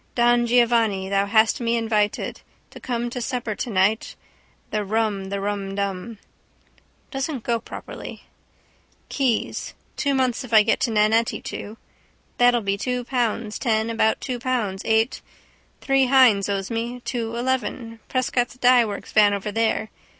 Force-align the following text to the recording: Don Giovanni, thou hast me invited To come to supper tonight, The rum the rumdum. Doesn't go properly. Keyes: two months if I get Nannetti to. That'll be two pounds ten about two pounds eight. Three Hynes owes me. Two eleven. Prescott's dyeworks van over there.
Don 0.15 0.47
Giovanni, 0.47 1.09
thou 1.09 1.27
hast 1.27 1.61
me 1.61 1.77
invited 1.77 2.41
To 2.71 2.79
come 2.79 3.11
to 3.11 3.21
supper 3.21 3.53
tonight, 3.53 4.15
The 4.71 4.83
rum 4.83 5.25
the 5.29 5.39
rumdum. 5.39 6.17
Doesn't 7.11 7.43
go 7.43 7.59
properly. 7.59 8.23
Keyes: 9.09 9.75
two 9.97 10.15
months 10.15 10.43
if 10.43 10.53
I 10.55 10.63
get 10.63 10.79
Nannetti 10.87 11.43
to. 11.43 11.77
That'll 12.39 12.61
be 12.61 12.79
two 12.79 13.03
pounds 13.03 13.59
ten 13.59 13.91
about 13.91 14.19
two 14.19 14.39
pounds 14.39 14.81
eight. 14.85 15.21
Three 15.81 16.07
Hynes 16.07 16.49
owes 16.49 16.71
me. 16.71 17.01
Two 17.01 17.35
eleven. 17.35 17.99
Prescott's 18.09 18.57
dyeworks 18.57 19.11
van 19.13 19.35
over 19.35 19.51
there. 19.51 19.91